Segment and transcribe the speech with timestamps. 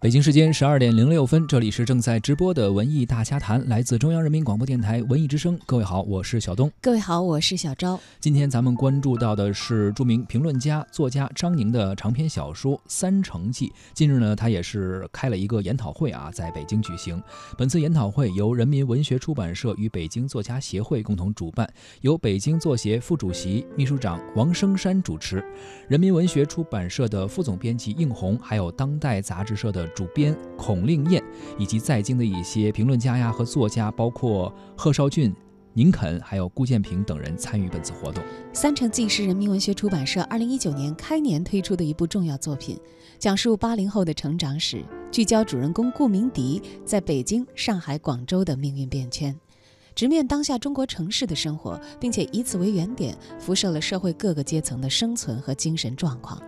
[0.00, 5.58] 北京时间十二点零六分，这里是正在直播的文艺大家谈，来自中央人民广播电台文艺之声。
[5.66, 6.70] 各位好，我是小东。
[6.80, 7.98] 各位好，我是小昭。
[8.20, 13.66] 今天咱们关注到的是著名评论家、作家张宁的长篇小说《三城记》。
[13.92, 17.20] 近日呢，他也是开了一个研讨会啊，在北京举行。
[17.56, 21.68] 本次研讨会由人民文学出版社与北京作家协会共同主办，
[22.02, 25.44] 由北京作协副主席、秘书长王生山主持。
[25.88, 29.87] 人民文学出版社的副总编辑应红，还有当代杂志社的。
[29.94, 31.22] 主编孔令艳
[31.58, 35.34] 以及在京的一些评论家呀和作家，包括贺绍俊、
[35.74, 38.22] 宁肯，还有顾建平等人参与本次活动。
[38.52, 42.78] 《三城记》是人民文学出版社二零一九年开年推出的一部重要作品，
[43.18, 49.38] 讲述八零后的成长史，聚焦主人公顾明迪在北京、上海、广州的命运变迁，
[49.94, 56.42] 直面当下中国城市的生活，并且以此为原点，辐射了社会各个阶层的生存和精神状况。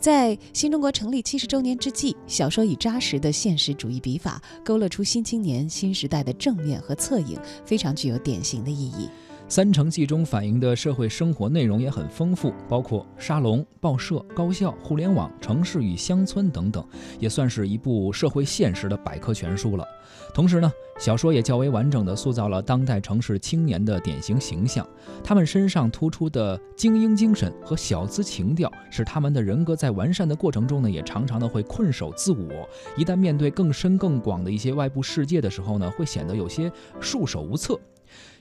[0.00, 9.06] 在新中国成立七十周年之际，小说以扎实的现实主义笔法，勾勒出新青年新时代的正面和侧影，非常具有典型的意义。
[9.50, 16.86] 《三城记》中反映的社会生活内容也很丰富，包括沙龙、报社、高校、互联网、城市与乡村等等，
[17.18, 19.84] 也算是一部社会现实的百科全书了。
[20.32, 20.70] 同时呢，
[21.00, 24.88] 小说也较为完整地塑造了当代城市青年的典型形象，
[25.24, 36.70] 他们身上突出的精英精神和小资情调，使他们的人格在完善的过程中呢，也常常的会困守自我，一旦面对更深更广的一些外部世界的时候呢，会显得有些
[37.00, 37.76] 束手无策。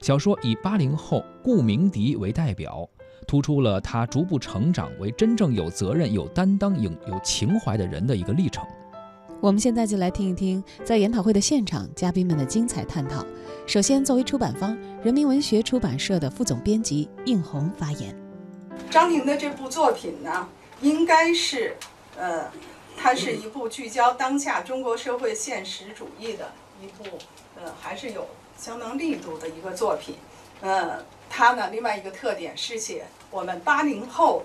[0.02, 2.88] 小说以八零后顾明迪为代表，
[3.28, 8.66] 突出了他逐步成长为真正有责任、有担当、有有情怀的人的一个历程。
[9.42, 13.26] 我们现在就来听一听在研讨会的现场嘉宾们的精彩探讨。
[13.66, 18.14] 首先，作为出版方人民文学出版社的副总编辑应红发言：
[18.90, 20.50] 张宁的这部作品呢，
[20.82, 21.78] 应该是，
[22.18, 22.52] 呃，
[22.98, 26.52] 它是一部聚焦当下中国社会现实主义的
[26.82, 27.18] 一部，
[27.56, 28.28] 呃，还是有。
[28.60, 30.18] 相当力度的一个作品，
[30.60, 34.44] 呃，它呢另外一个特点是写我们八零后，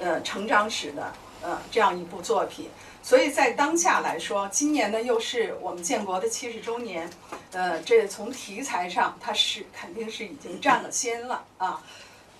[0.00, 1.12] 呃成长史的
[1.42, 2.68] 呃这样一部作品，
[3.02, 7.08] 所以在当下来说，今年呢又是我们建国的七十周年，
[7.52, 11.80] 呃，这从题材上它是肯定是已经占了先了啊，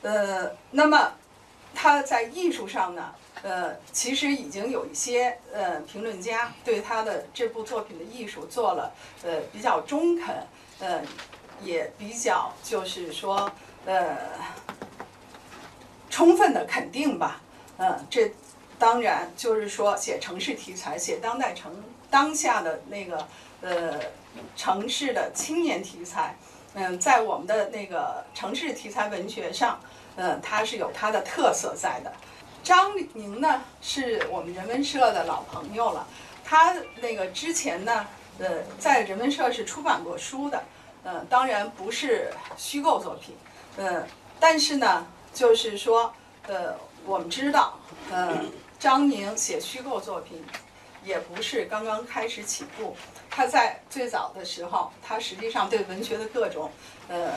[0.02, 1.12] 呃，那么
[1.72, 10.46] 它在艺术上呢，呃，其实已经有一些呃评论家对他的这部作品的艺术做了呃比较中肯。
[10.80, 11.00] 呃，
[11.62, 13.48] 也比较就是说，
[13.86, 14.18] 呃，
[16.10, 17.40] 充分的肯定吧。
[17.78, 18.32] 嗯，这
[18.80, 21.72] 当然就是说，写城市题材，写当代城
[22.10, 23.28] 当下的那个
[23.60, 24.00] 呃
[24.56, 26.36] 城市的青年题材，
[26.74, 29.78] 嗯，在我们的那个城市题材文学上，
[30.16, 32.12] 嗯，它是有它的特色在的。
[32.62, 36.06] 张宁呢，是我们人文社的老朋友了，
[36.44, 38.06] 他那个之前呢。
[38.38, 40.64] 呃，在人文社是出版过书的，
[41.04, 43.36] 呃，当然不是虚构作品，
[43.76, 44.04] 呃，
[44.40, 46.12] 但是呢，就是说，
[46.48, 46.74] 呃，
[47.04, 47.78] 我们知道，
[48.10, 48.42] 呃，
[48.80, 50.42] 张宁写虚构作品，
[51.04, 52.96] 也不是刚刚开始起步，
[53.30, 56.70] 他在最早的时候，他实际上对文学的各种，
[57.08, 57.32] 呃，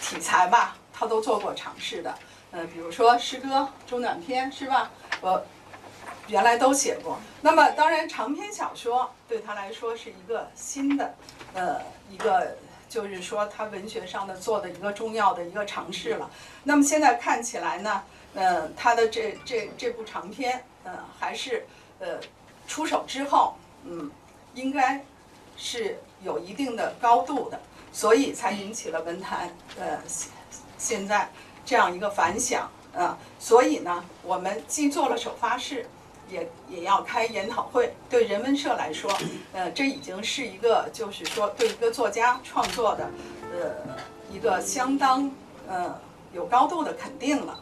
[0.00, 2.14] 题材吧，他都做过尝试的，
[2.52, 4.90] 呃，比如说诗歌、中短篇，是吧？
[5.20, 5.42] 我。
[6.28, 11.12] 原来都写过，那么当然长篇小说对他来说是一个新的，
[11.54, 12.56] 呃，一个
[12.88, 16.30] 就是说他文学上的做的一个重要的一个尝试了。
[16.62, 21.66] 那么现在看起来呢，呃，他的这这这部长篇，呃，还是
[21.98, 22.20] 呃
[22.68, 24.08] 出手之后，嗯，
[24.54, 25.04] 应该
[25.56, 27.58] 是有一定的高度的，
[27.90, 29.50] 所以才引起了文坛
[29.80, 30.30] 呃现
[30.78, 31.28] 现在
[31.64, 33.16] 这样一个反响啊。
[33.38, 35.86] 所以呢，我们既做了首发式。
[36.30, 37.92] 也也要开研讨会。
[38.08, 39.12] 对人文社来说，
[39.52, 43.10] 呃，这已经是一个，就是说，对一个作家创作的，
[43.52, 43.96] 呃，
[44.32, 45.28] 一个相当
[45.68, 45.92] 呃
[46.32, 47.58] 有高度的肯定了。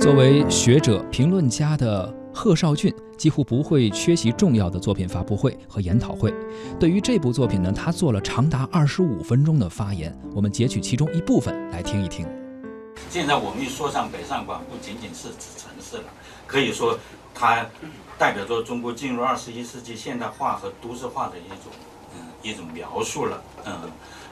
[0.00, 6.34] 作为学者、评论家的贺绍俊，几乎不会缺席重要的作品发布会和研讨会。
[6.80, 10.12] 对于这部作品呢，他做了长达二十五分钟的发言。
[10.34, 12.26] 我们截取其中一部分来听一听。
[13.08, 16.04] 现在我们一说上北上广，不仅仅是指城市了，
[16.44, 16.98] 可以说
[17.32, 17.64] 它
[18.18, 21.72] 代表着中国进入二十一世纪现代化和都市化的一种
[22.16, 23.78] 嗯一种描述了嗯，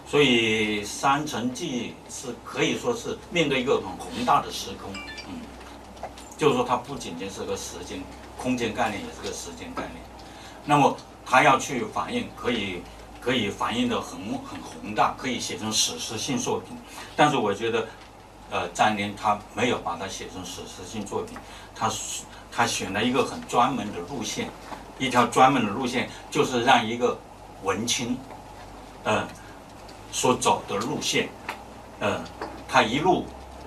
[0.09, 4.93] 所以《三城记》是可以说是面对一个很宏大的时空
[5.29, 5.41] 嗯，
[6.37, 8.03] 就是说它不仅仅是个时间
[8.37, 9.97] 空间概念，也是个时间概念。
[10.65, 12.83] 那么它要去反映，可以
[13.21, 16.77] 可以反映的很很宏大，可以写成史诗性作品。
[17.17, 17.87] 但是我觉得。
[18.55, 21.39] 呃，张宁他没有把它写成史诗性作品，
[21.75, 21.91] 他
[22.55, 24.47] 他选了一个很专门的路线，
[24.99, 27.19] 一条专门的路线，就是让一个
[27.63, 28.15] 文青，
[29.05, 29.27] 呃，
[30.13, 31.31] 所走的路线，
[31.99, 32.23] 呃，
[32.69, 33.25] 他一路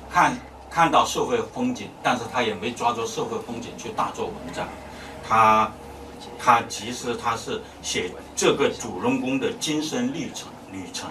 [0.08, 0.38] 看
[0.76, 4.68] 看到社会风景，但是他也没抓住社会风景去大做文章，
[5.26, 5.72] 他
[6.38, 11.10] 他其实他是写这个主人公的精神历程旅程，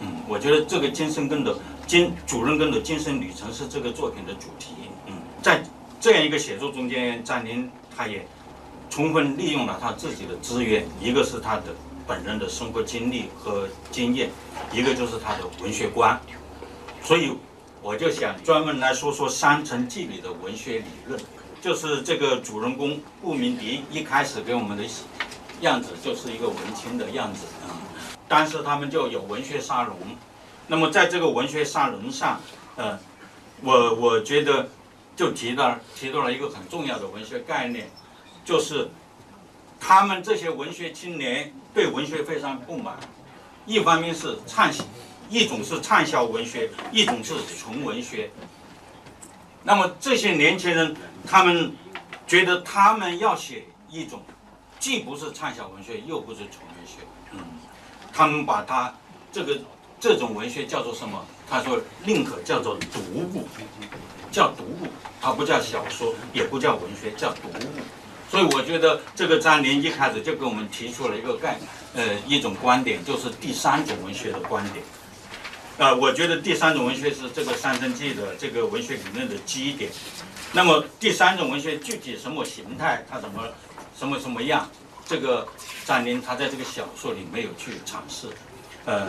[0.00, 1.54] 嗯，我觉得这个精神根的
[1.86, 4.68] 精主人公的精神旅程是这个作品的主题，
[5.06, 5.12] 嗯，
[5.42, 5.62] 在
[6.00, 8.26] 这样一个写作中间，张宁他也
[8.88, 11.64] 充分利用了他自己的资源，一个是他的
[12.06, 14.30] 本人的生活经历和经验，
[14.72, 16.18] 一个就是他的文学观，
[17.04, 17.36] 所以
[17.82, 21.20] 我就想专门来说说《山城记》里的文学理论，
[21.60, 24.84] 就是这个主人公顾明迪一开始给我们的
[25.60, 27.74] 样子就是一个文青的样子啊，
[28.28, 29.96] 但是他们就有文学沙龙，
[30.68, 32.40] 那么在这个文学沙龙上，
[32.76, 32.98] 呃，
[33.62, 34.68] 我我觉得。
[35.14, 37.86] 就提到提到了一个很重要的文学概念，
[38.46, 38.88] 就是
[39.78, 42.96] 他们这些文学青年对文学非常不满，
[43.66, 44.82] 一方面是畅销，
[45.32, 48.30] 一种是畅销文学，一种是纯文学。
[49.62, 50.94] 那么这些年轻人，
[51.26, 51.74] 他们
[52.26, 54.22] 觉得他们要写一种
[54.78, 56.98] 既不是畅销文学，又不是纯文学，
[57.32, 57.38] 嗯，
[58.12, 58.94] 他们把它
[59.32, 59.58] 这个
[59.98, 61.24] 这种文学叫做什么？
[61.48, 63.48] 他说宁可叫做读物。
[64.30, 64.88] 叫读物，
[65.20, 67.70] 它不叫小说，也不叫文学，叫读物。
[68.30, 71.58] 所以我觉得这个张林一开始就给我们提出了一个概，
[71.94, 74.82] 呃，一种观点，就是第三种文学的观点。
[75.78, 79.90] 呃，我觉得第三种文学是这个《三生记》的这个文学理论的基点。
[80.52, 83.48] 那么第三种文学具体什么形态，它怎么
[83.98, 84.68] 什么什么样，
[85.06, 85.48] 这个
[85.86, 88.28] 张林他在这个小说里没有去阐释。
[88.84, 89.08] 呃，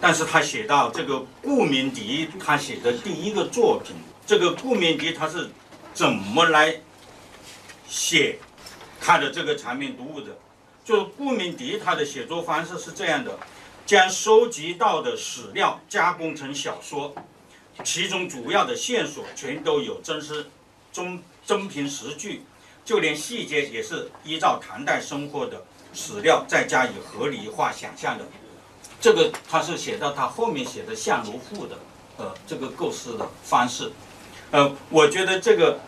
[0.00, 3.94] 但是他写到这个顾明迪他写的第一个作品。
[4.26, 5.48] 这个顾明迪他是
[5.94, 6.74] 怎么来
[7.86, 8.38] 写
[9.00, 10.36] 他的这个长篇读物的？
[10.84, 13.38] 就顾明迪他的写作方式是这样的：
[13.90, 17.12] 将收集到的史料加工成小说，
[17.82, 20.46] 其中主要的线索全都有真实、
[20.92, 22.44] 真真凭实据，
[22.84, 28.24] 就连细节也是依照唐代生活的史料再加以合理化想象的。
[29.00, 31.76] 这个他是写到他后面写的《相如赋》的
[32.16, 33.90] 呃这个构思的方式。
[34.52, 35.80] 呃，我觉得这个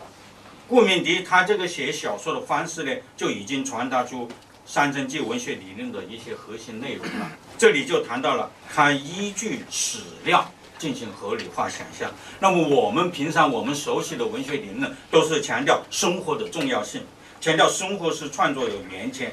[0.67, 4.27] 顾明迪他这个写小说的方式呢，就已经传达出
[4.73, 7.31] 《三城记》文学理论的一些核心内容了。
[7.59, 12.11] 这里就谈到了他依据史料进行合理化想象。
[12.39, 17.03] 那么我们平常我们熟悉的文学理论都是强调生活的重要性，
[17.39, 19.31] 强调生活是创作有源泉。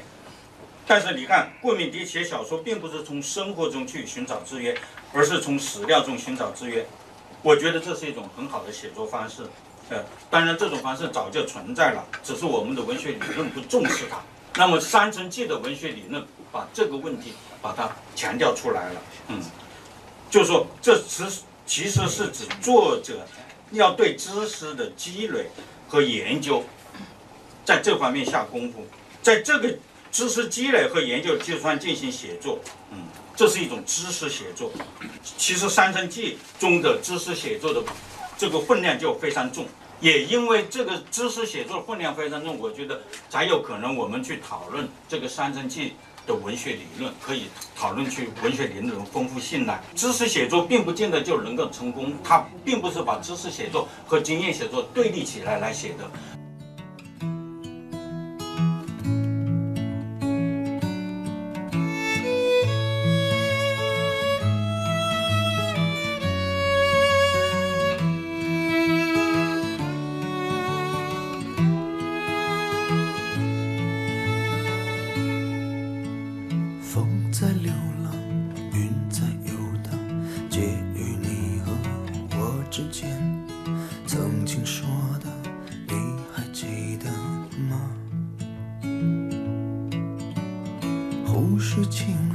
[0.85, 4.77] 但是你看，顾敏迪写小说并不是从生活中去寻找资源，
[5.11, 6.85] 而是从史料中寻找资源。
[7.41, 9.41] 我觉得这是一种很好的写作方式，
[9.89, 14.21] 呃，当然这种方式早就存在了，只是我们的文学理论不重视它。
[14.55, 19.41] 那么《三城记》的文学理论把这个问题把它强调出来了，嗯，
[20.29, 23.25] 就说这其实其实是指作者
[23.71, 25.47] 要对知识的积累
[25.87, 26.63] 和研究，
[27.65, 28.85] 在这方面下功夫，
[29.21, 29.73] 在这个
[30.11, 32.59] 知识积累和研究基础上进行写作，
[32.91, 32.97] 嗯。
[33.33, 34.71] 这是一种知识写作，
[35.37, 37.81] 其实《三城记》中的知识写作的
[38.37, 39.65] 这个分量就非常重，
[40.01, 45.93] 也因为这个知识写作分量非常重，我觉得才有可能我们去讨论这个《三生记》
[46.27, 49.79] 的文学理论，可以讨论去文学理论丰富性来。
[49.95, 56.09] 知识写作并不见得就能够成功，它并不是把知识写作和经验写作对立起来来写的。
[82.71, 83.21] 之间，
[84.07, 84.87] 曾经说
[85.21, 85.29] 的，
[85.89, 85.93] 你
[86.33, 87.11] 还记得
[87.67, 87.91] 吗？
[91.27, 92.30] 后事情。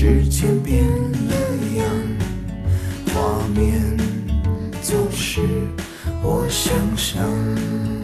[0.00, 1.34] 时间变了
[1.76, 1.84] 样
[3.12, 3.82] 画面
[4.80, 5.40] 总是
[6.22, 7.97] 我想象。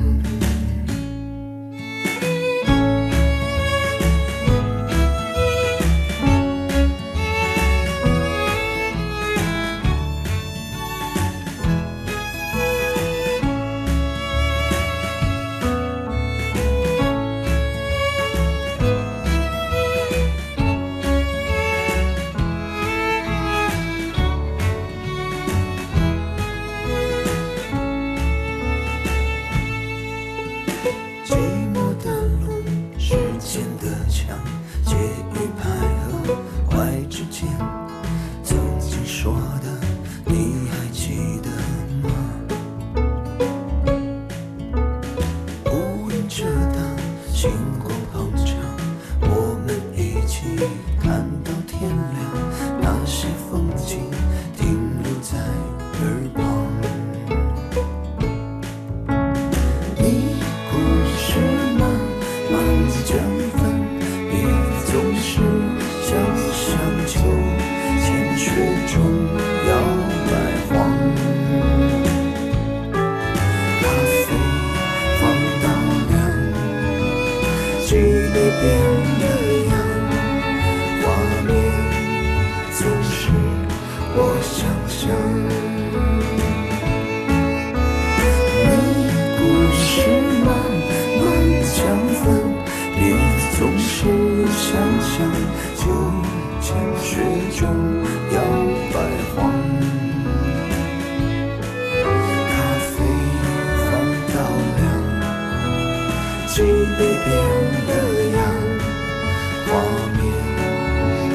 [109.74, 110.22] 画面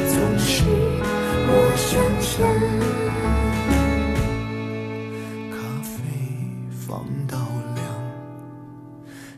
[0.08, 0.64] 总是
[1.46, 1.92] 我想
[2.22, 2.32] 象。
[5.50, 5.92] 咖啡
[6.70, 7.36] 放到
[7.74, 7.84] 凉，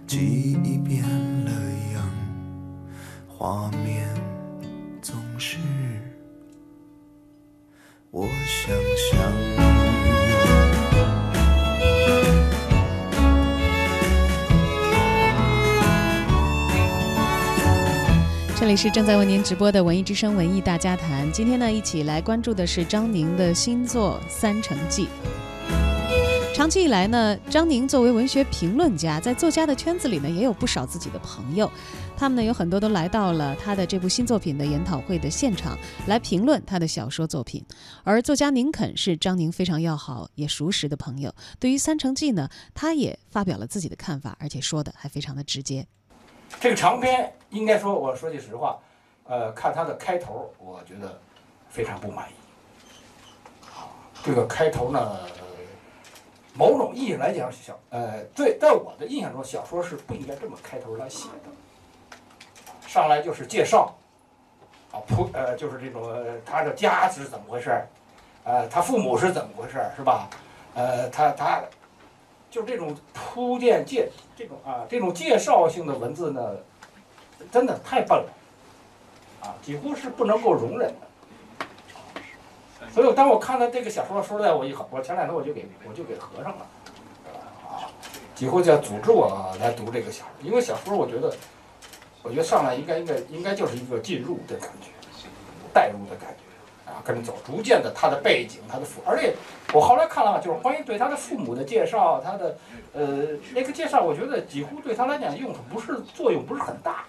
[0.06, 1.02] 记忆变
[1.44, 1.50] 了
[1.92, 1.96] 样，
[3.26, 4.06] 画面
[18.72, 21.30] 里是正在为您直播的文艺之声文艺大家谈。
[21.30, 25.08] 今天呢，一起来关注的是张宁的新作《三城记》。
[26.54, 31.70] 长期以来呢，张宁作为文学评论家，在作家的圈子里呢，也有不少自己的朋友。
[32.16, 37.62] 他们呢，有很多都来到了他的这部新作品的研讨会的现场，来评论他的小说作品。
[38.04, 41.34] 而作家宁肯是张宁非常要好也熟识的朋友。
[41.60, 45.86] 对于《三城记》呢，他也发表了自己的看法，而且说的还非常的直接。
[46.60, 48.78] 这个长篇应该说，我说句实话，
[49.24, 51.18] 呃，看它的开头，我觉得
[51.68, 52.34] 非常不满意。
[54.22, 55.18] 这个开头呢，
[56.54, 61.50] 某种意义来讲，小呃，对，在我的印象中，小说是不应该这么开头来写的。
[62.86, 63.92] 上来就是介绍，
[64.92, 66.08] 啊，铺呃，就是这种
[66.44, 67.84] 他的家是怎么回事，
[68.44, 70.28] 呃，他父母是怎么回事，是吧？
[70.74, 71.62] 呃，他他
[72.52, 76.50] 就这种铺垫介这种啊这种介绍性的文字呢，
[77.50, 78.28] 真的太笨了，
[79.40, 82.86] 啊，几乎是不能够容忍的。
[82.92, 86.66] 所以当我看到这个小说，说实在，我一我前两天我就给我就给合上了，
[87.70, 87.88] 啊，
[88.34, 91.34] 几乎就要组织我来读这个小说，因为小说我觉得，
[92.22, 94.88] 我觉得上来应该应该应该就是一个进入的感觉，
[95.72, 99.34] 带入的感觉，啊，跟着走，逐渐的他的背景，他的父，而且
[99.72, 102.56] 我后来看了，就是关于对他的父母的介绍，他的
[102.92, 107.04] 呃那个介绍，我觉得几乎对他来讲用处不是作用不是很大。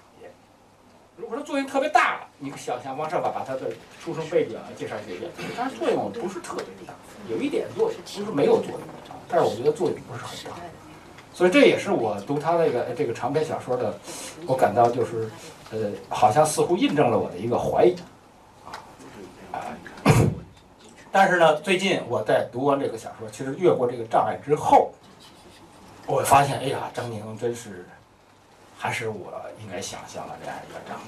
[1.15, 3.70] 如果说作用特别大，你想想方设法把他的
[4.03, 6.93] 出生背景啊介绍一遍，但是作用不是特别大，
[7.29, 10.58] 有一点作用，不是没有作用啊，但是我觉得作用不是很大。
[11.32, 13.93] 所以这也是我读他那个这个长篇小说的，
[14.48, 15.29] 我感到就是
[15.72, 17.96] 呃，好像似乎印证了我的一个怀疑
[18.65, 18.74] 啊
[19.51, 19.62] 啊。
[21.13, 24.91] 但是呢，最近我在读完这个小说，其实越过这个障碍之后，
[26.08, 27.86] 我发现，哎呀，张宁真是。
[28.75, 31.00] 还是我应该想象的这样一个章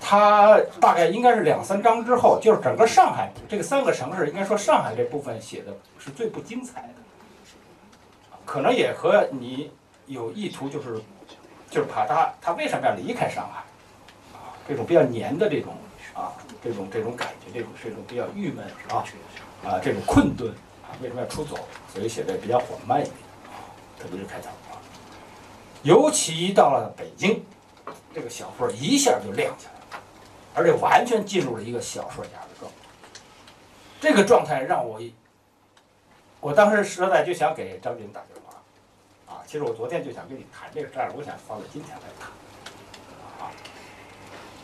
[0.00, 6.94] 他大概应该是两三章之后，就是整个上海这个三个城市，应该说上海这部分写的是最不精彩的，
[8.46, 9.70] 可能也和你
[10.06, 10.98] 有意图，就是
[11.68, 13.62] 就是怕他他为什么要离开上海？
[14.66, 15.74] 这种比较黏的这种
[16.14, 19.04] 啊，这种这种感觉，这种这种比较郁闷啊
[19.64, 20.50] 啊，这种困顿
[20.82, 21.56] 啊，为什么要出走？
[21.92, 23.16] 所以写的比较缓慢一点
[23.46, 23.66] 啊，
[23.98, 24.78] 特别是开头啊。
[25.82, 27.44] 尤其一到了北京，
[28.14, 30.02] 这个小说一下就亮起来了，
[30.54, 32.76] 而且完全进入了一个小说家的状态。
[34.00, 35.00] 这个状态让我，
[36.40, 42.30] 我当时实在就想给张军打电话，啊，其实我昨天就想跟你谈这个事儿，我想放在今天来谈，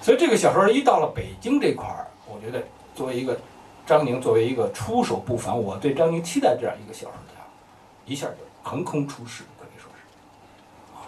[0.00, 2.62] 所以这个小说一到了北京这块儿，我觉得
[2.94, 3.38] 作为一个
[3.86, 7.42] 张宁，作为一个出手不凡，我对张宁期待这样一个小说家，
[8.06, 9.44] 一下就横空出世。
[9.58, 11.04] 可以说是，啊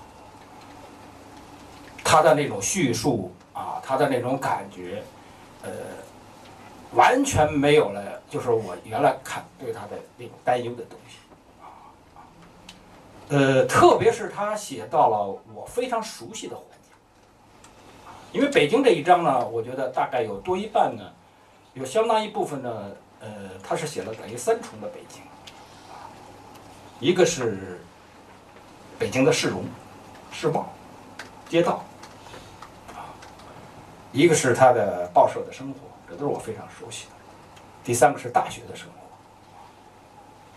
[2.05, 5.03] 他的那种叙述啊，他的那种感觉，
[5.63, 5.71] 呃，
[6.93, 11.17] 完全没有了，就是我原来看对他的那种担忧的东西
[11.63, 11.89] 啊，
[13.29, 16.57] 呃，特别是他写到了我非常熟悉的，
[18.33, 21.05] 因为北京这一章呢，我觉得大概有多一半呢，
[21.75, 23.29] 有相当一部分呢，呃，
[23.63, 25.23] 他是写了等于三重的北京，
[26.99, 27.81] 一个是
[28.99, 29.65] 北京的市容、
[30.33, 30.73] 市貌、
[31.49, 31.85] 街道。
[34.15, 37.13] 一个是他的报社的生活，这都是我非常熟悉的。
[37.83, 38.93] 第三个是大学的生活。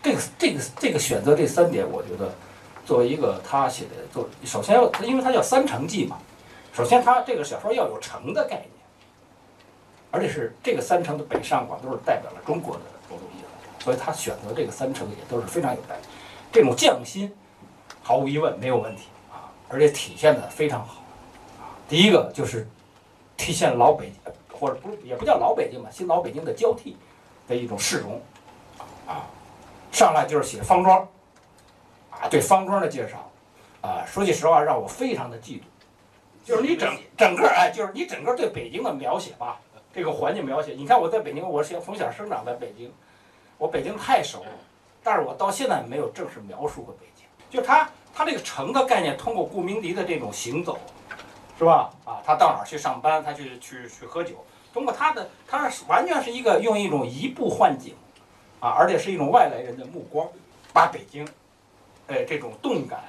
[0.02, 2.30] 这个这个这个选择这三点，我觉得
[2.84, 6.18] 作为一个他写的，作首先要，因为它叫三城记嘛，
[6.76, 8.68] 首先他这个小说要有城的概念，
[10.10, 15.96] 而且是这个三城的北上广都是代表了中国的某种意思，所以他选择这个三城也都是非常有代，
[16.52, 17.34] 这种匠心
[18.02, 21.02] 毫无疑问没有问题啊，而且体现的非常好
[21.58, 21.72] 啊。
[21.88, 22.68] 第一个就是
[23.38, 26.98] 体现老北京，或者不也不叫老北京吧，新老北京的交替
[27.48, 28.20] 的一种市容
[29.06, 29.24] 啊。
[29.92, 31.08] 上来就是写方庄，
[32.10, 33.30] 啊，对方庄的介绍，
[33.80, 35.62] 啊，说句实话，让我非常的嫉妒。
[36.46, 39.58] 就是你整整个哎，就是你整个对北京的描写吧，
[39.92, 40.74] 这个环境描写。
[40.74, 42.92] 你看我在北京，我是从小生长在北京，
[43.58, 44.50] 我北京太熟了，
[45.02, 47.26] 但是我到现在没有正式描述过北京。
[47.50, 50.78] 就他他这个城的概念，通过顾明迪的这种行走，
[51.58, 51.90] 是吧？
[52.04, 54.36] 啊，他到哪儿去上班，他去去去喝酒，
[54.72, 57.94] 通过他的，他是完全是一个用一种移步换景。
[58.58, 60.26] 啊，而且是一种外来人的目光，
[60.72, 61.28] 把北京，
[62.06, 63.04] 哎，这种动感，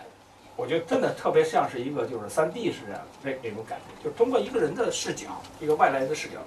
[0.58, 5.28] 我觉得真的特别像是一个就是三 D 式的那那种感觉，就通过一个人的视角，
[5.60, 6.40] 一个外来的视角，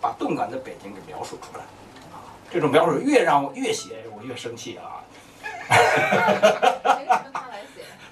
[0.00, 1.64] 把动感的北京给描述出来。
[2.14, 5.02] 啊，这种描述越让我越写我越生气啊！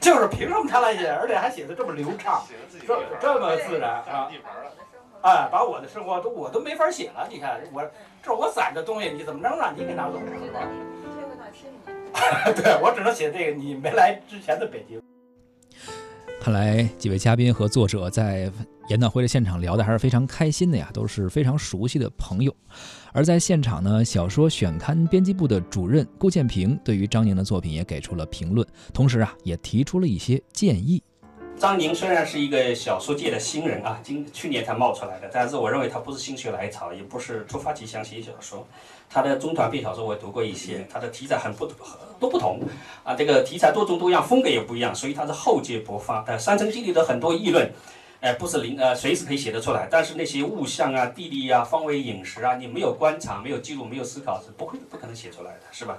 [0.00, 2.44] 就是凭什么他来写，而且还写的这么流畅，
[2.84, 4.28] 这这么自然啊！
[5.22, 7.28] 哎，把我的生活都我都没法写了。
[7.30, 7.80] 你看我
[8.22, 10.32] 这是我攒的东西，你怎么能让你给拿走呢？
[12.56, 15.00] 对，我只能写这个你没来之前的北京。
[16.44, 18.52] 看来几位嘉宾和作者在
[18.88, 22.54] 研讨会的现场聊的还是非常开心的呀，都是非常熟悉的朋友。
[23.14, 31.02] 而在现场呢，小说选刊编辑部的主任顾建平对于张宁的作品也给出了评论，同时啊也提出了一些建议。
[31.64, 38.68] 张宁虽然是一个小说界的新人啊，今去年才冒出来的，但是我认为他不是心血来潮，也不是突发奇想写小说。
[39.08, 41.66] 他的中短篇小说我读过一些，他的题材很不
[42.20, 42.60] 都不同
[43.02, 46.22] 啊，这个题材多种多样，风格也不一样，所以他是厚积薄发。
[46.26, 47.72] 但《山城记》里的很多议论，
[48.20, 55.96] 哎，不是零呃随时可以写得出来，但是那些物象啊、地理啊、方位饮食啊，你没有观察、没有记录、没有思考是不会不可能写出来的，是吧？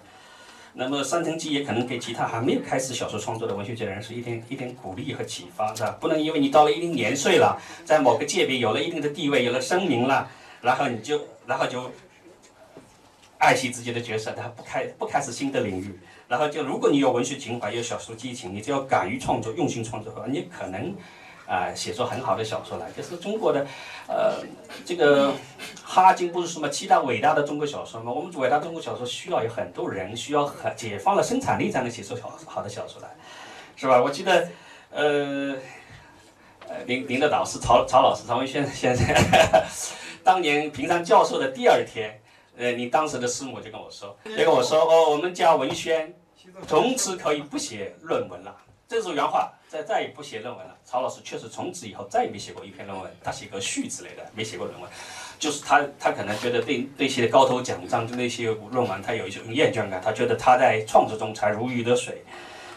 [0.78, 5.98] 那么《三城记》也可能给其他还没有开始小说创作的文学界人士一点一点鼓励和启发，是吧？
[6.02, 10.30] 不能因为你到了一定年岁了，在某个界别有了一定的地位，有了声名了，
[10.62, 11.90] 然后你就然后就
[13.38, 20.94] 爱惜自己的角色，然后不开不开始新的领域，然后就如果你有文学情怀，有小说激情，你只要敢于创作，用心创作的话，你可能。
[21.48, 23.66] 啊，写出很好的小说来，就是中国的，
[24.08, 24.44] 呃，
[24.84, 25.32] 这个
[25.84, 28.12] 哈金不是什么七大伟大的中国小说吗？
[28.12, 33.10] 我们伟大中国小说需要有很多人，需要很解放了生产力才能写出好好的小说来，
[33.76, 34.02] 是吧？
[34.02, 34.50] 我记得，
[34.90, 35.56] 呃，
[36.68, 39.06] 呃，您您的导师曹曹老师曹文轩先生，
[40.24, 42.20] 当年评上教授的第二天，
[42.58, 46.12] 呃，你当时的师母就跟我说，就跟我说，哦，我们家文轩
[46.68, 48.56] 从此可以不写论文了。
[48.88, 50.76] 这是原话，再再也不写论文了。
[50.86, 54.90] 曹老师确实从此以后再也没写过一篇论文，他写个序之类的，没写过论文。
[55.40, 60.00] 就是他，他可能觉得对那些高头奖章就那些论文，他有一种厌倦感。
[60.02, 62.24] 他觉得他在创作中才如鱼得水。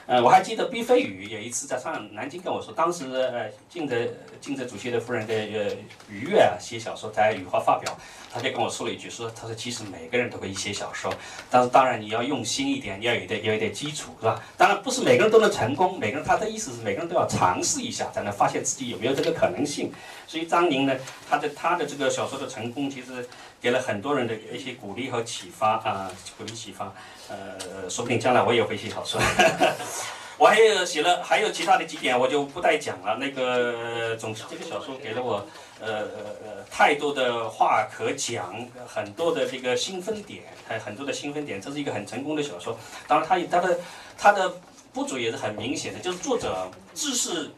[0.08, 3.94] 呃，我还记得毕飞宇有一次在上南京跟我说，当时呃，敬泽
[4.40, 5.76] 敬泽主席的夫人的呃
[6.10, 7.94] 于悦啊写小说在雨花发表。
[8.30, 11.12] 他就跟我说了一句，说他说其实每个人都可以写小说，
[11.50, 14.42] 但是当然你要用心一点，你要有点有一点基础，是吧？
[14.56, 19.92] 当然不是每个人都能成功，每个人他的意思是每个人都要尝试一下，才能发现自己有没有这个可能性。
[20.26, 20.94] 所以张宁呢，
[21.28, 23.26] 他的他的这个小说的成功，其实
[23.60, 26.92] 给了很多人的一些鼓励和启发啊，鼓励启发。
[27.28, 29.20] 呃，说不定将来我也会写小说。
[30.38, 33.16] 我还有写了，还有其他的几点，我就不再讲了。
[33.16, 35.44] 那个，总之这个小说给了我，
[35.80, 36.06] 呃呃
[36.44, 38.54] 呃，太多的话可讲，
[38.86, 42.78] 很多的这个兴奋点，还有很多的兴奋点，这是一个很成功的小说。
[43.08, 43.80] 当然，它它的
[44.16, 44.54] 它的
[44.92, 47.50] 不足也是很明显的，就是作者知识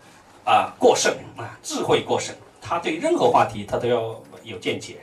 [0.47, 4.97] 啊过剩啊，智慧过剩，他对任何话题他都要有见解。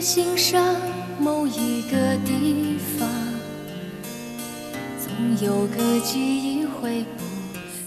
[0.00, 0.74] 心上
[1.20, 3.06] 某一个地方，
[4.98, 7.02] 总有个记忆回《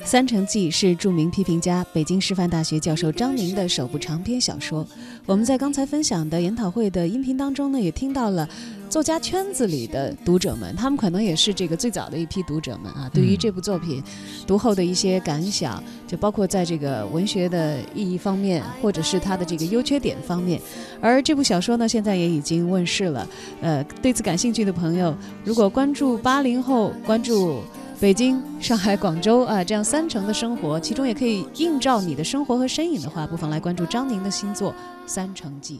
[0.06, 4.86] 三城记》是著名批评家、北京师范大学教授张宁的首部长篇小说。
[5.26, 8.48] 我们在刚才分享的研讨会的音频当中呢，也听到了
[8.90, 13.10] 作家圈子里的读者们，他们可能也是这个最早的一批读者们啊。
[13.14, 14.04] 对于这部作品
[14.46, 20.60] 读后的一些感想，就包括在这个文学的意义方面，或者是它的这个优缺点方面。
[21.00, 23.28] 而这部小说呢，现在也已经问世了。
[23.62, 27.64] 呃，对此感兴趣的朋友，如果关注八零后，关注。
[28.04, 34.72] 北京、上海、广州啊，这样三城的生活，其中也可以映照你的生活和身影的话，不妨来关注张宁的新作
[35.06, 35.78] 《三城记》。